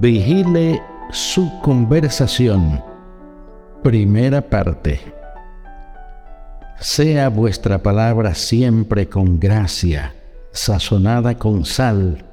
[0.00, 0.82] Vigile
[1.12, 2.82] su conversación.
[3.84, 5.00] Primera parte.
[6.80, 10.12] Sea vuestra palabra siempre con gracia,
[10.50, 12.24] sazonada con sal,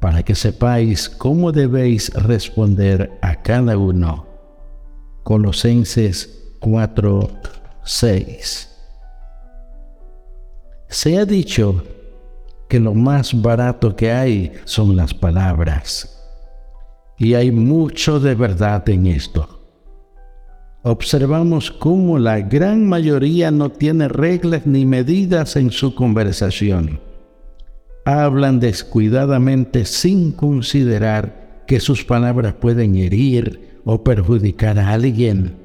[0.00, 4.26] para que sepáis cómo debéis responder a cada uno.
[5.22, 7.30] Colosenses 4,
[7.84, 8.68] 6.
[10.88, 11.84] Se ha dicho
[12.68, 16.17] que lo más barato que hay son las palabras.
[17.18, 19.58] Y hay mucho de verdad en esto.
[20.82, 27.00] Observamos cómo la gran mayoría no tiene reglas ni medidas en su conversación.
[28.04, 35.56] Hablan descuidadamente sin considerar que sus palabras pueden herir o perjudicar a alguien.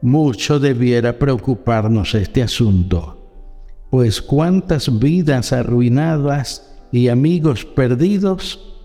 [0.00, 3.30] Mucho debiera preocuparnos este asunto,
[3.90, 8.75] pues cuántas vidas arruinadas y amigos perdidos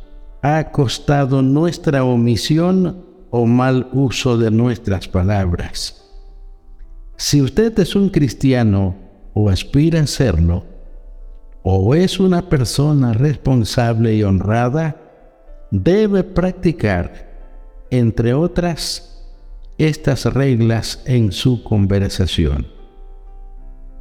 [0.41, 5.97] ha costado nuestra omisión o mal uso de nuestras palabras.
[7.15, 8.95] Si usted es un cristiano
[9.33, 10.65] o aspira a serlo,
[11.63, 14.97] o es una persona responsable y honrada,
[15.69, 17.29] debe practicar,
[17.91, 19.07] entre otras,
[19.77, 22.67] estas reglas en su conversación.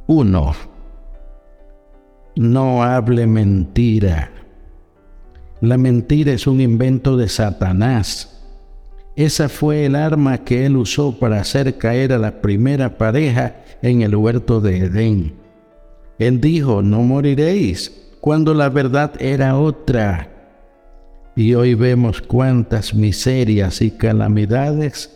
[0.07, 0.55] 1.
[2.35, 4.40] No hable mentira.
[5.61, 8.43] La mentira es un invento de Satanás.
[9.15, 14.01] Esa fue el arma que él usó para hacer caer a la primera pareja en
[14.01, 15.35] el huerto de Edén.
[16.17, 20.29] Él dijo, no moriréis, cuando la verdad era otra.
[21.35, 25.15] Y hoy vemos cuántas miserias y calamidades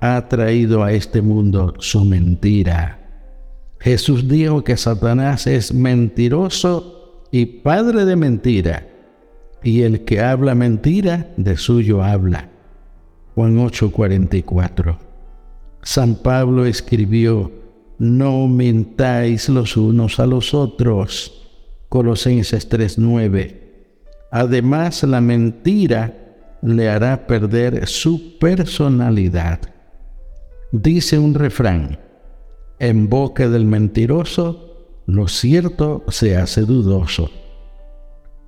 [0.00, 3.00] ha traído a este mundo su mentira.
[3.80, 8.89] Jesús dijo que Satanás es mentiroso y padre de mentira
[9.62, 12.48] y el que habla mentira, de suyo habla.
[13.34, 14.98] Juan 8:44.
[15.82, 17.52] San Pablo escribió,
[17.98, 21.48] no mintáis los unos a los otros.
[21.88, 23.60] Colosenses 3:9.
[24.30, 26.14] Además, la mentira
[26.62, 29.60] le hará perder su personalidad.
[30.72, 31.98] Dice un refrán,
[32.78, 37.30] en boca del mentiroso, lo cierto se hace dudoso.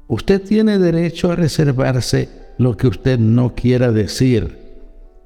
[0.09, 4.59] Usted tiene derecho a reservarse lo que usted no quiera decir,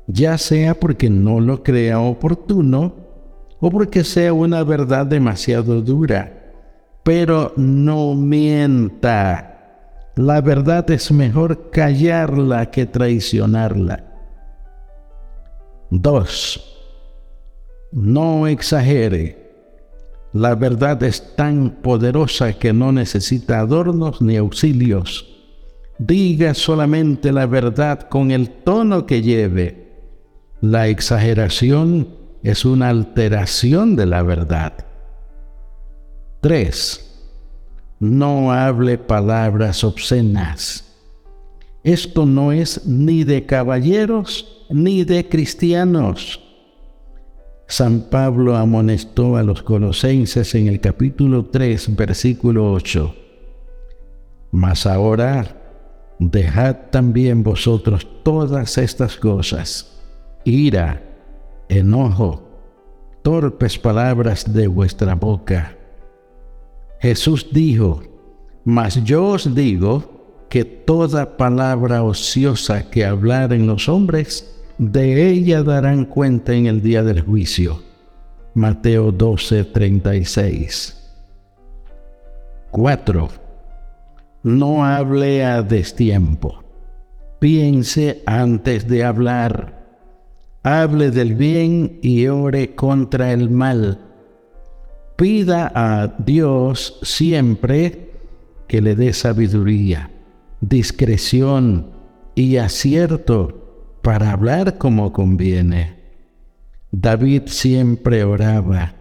[0.07, 2.95] ya sea porque no lo crea oportuno
[3.61, 6.33] o porque sea una verdad demasiado dura.
[7.03, 9.53] Pero no mienta.
[10.17, 14.05] La verdad es mejor callarla que traicionarla.
[15.91, 16.79] 2.
[17.93, 19.46] No exagere.
[20.37, 25.35] La verdad es tan poderosa que no necesita adornos ni auxilios.
[25.99, 29.95] Diga solamente la verdad con el tono que lleve.
[30.61, 32.09] La exageración
[32.43, 34.75] es una alteración de la verdad.
[36.43, 37.31] 3.
[38.01, 40.85] No hable palabras obscenas.
[41.83, 46.46] Esto no es ni de caballeros ni de cristianos
[47.69, 53.15] San Pablo amonestó a los colosenses en el capítulo 3, versículo 8.
[54.53, 55.62] Mas ahora
[56.21, 60.00] dejad también vosotros todas estas cosas,
[60.44, 61.03] ira,
[61.69, 62.43] enojo,
[63.22, 65.77] torpes palabras de vuestra boca.
[67.00, 68.00] Jesús dijo,
[68.65, 76.05] mas yo os digo que toda palabra ociosa que hablaren los hombres, de ella darán
[76.05, 77.83] cuenta en el día del juicio.
[78.55, 80.97] Mateo 12, 36.
[82.71, 83.28] 4.
[84.43, 86.63] No hable a destiempo.
[87.39, 89.87] Piense antes de hablar.
[90.63, 94.01] Hable del bien y ore contra el mal.
[95.17, 98.11] Pida a Dios siempre
[98.69, 100.11] que le dé sabiduría,
[100.61, 101.91] discreción
[102.34, 103.66] y acierto
[104.07, 105.97] para hablar como conviene.
[106.93, 108.95] David siempre oraba,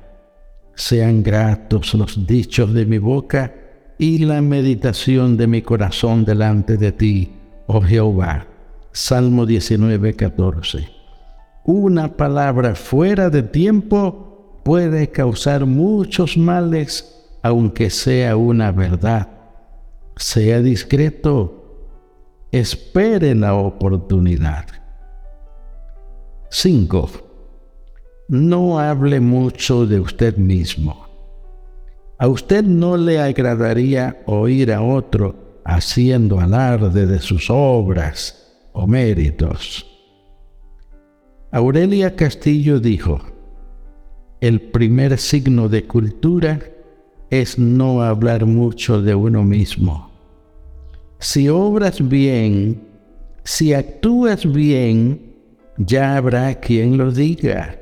[0.73, 3.53] sean gratos los dichos de mi boca
[3.99, 7.31] y la meditación de mi corazón delante de ti,
[7.67, 8.47] oh Jehová.
[8.93, 10.89] Salmo 19, 14.
[11.65, 19.29] Una palabra fuera de tiempo puede causar muchos males, aunque sea una verdad.
[20.17, 21.91] Sea discreto,
[22.51, 24.84] espere la oportunidad.
[26.57, 27.09] 5.
[28.29, 31.05] No hable mucho de usted mismo.
[32.17, 39.85] A usted no le agradaría oír a otro haciendo alarde de sus obras o méritos.
[41.51, 43.19] Aurelia Castillo dijo,
[44.39, 46.61] el primer signo de cultura
[47.31, 50.09] es no hablar mucho de uno mismo.
[51.19, 52.81] Si obras bien,
[53.43, 55.34] si actúas bien,
[55.77, 57.79] ya habrá quien lo diga.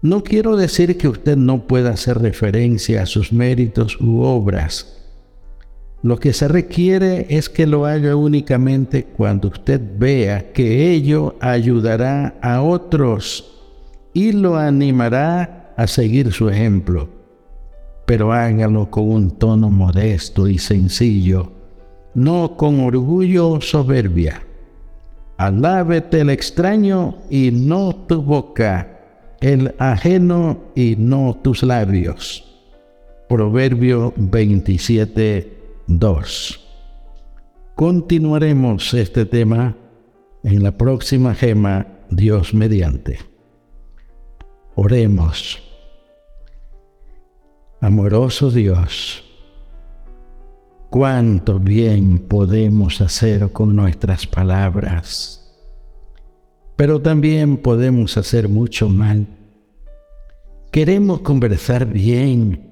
[0.00, 4.98] No quiero decir que usted no pueda hacer referencia a sus méritos u obras.
[6.02, 12.36] Lo que se requiere es que lo haga únicamente cuando usted vea que ello ayudará
[12.42, 13.52] a otros
[14.12, 17.08] y lo animará a seguir su ejemplo.
[18.04, 21.52] Pero hágalo con un tono modesto y sencillo,
[22.14, 24.42] no con orgullo o soberbia.
[25.42, 29.00] Alábete el extraño y no tu boca,
[29.40, 32.62] el ajeno y no tus labios.
[33.28, 35.52] Proverbio 27,
[35.88, 36.68] 2.
[37.74, 39.76] Continuaremos este tema
[40.44, 43.18] en la próxima gema, Dios mediante.
[44.76, 45.60] Oremos.
[47.80, 49.24] Amoroso Dios,
[50.92, 55.42] cuánto bien podemos hacer con nuestras palabras,
[56.76, 59.26] pero también podemos hacer mucho mal.
[60.70, 62.70] Queremos conversar bien,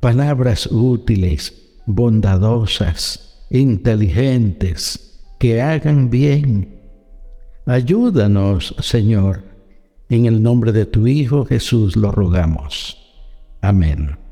[0.00, 6.80] palabras útiles, bondadosas, inteligentes, que hagan bien.
[7.66, 9.44] Ayúdanos, Señor.
[10.08, 12.96] En el nombre de tu Hijo Jesús lo rogamos.
[13.60, 14.23] Amén.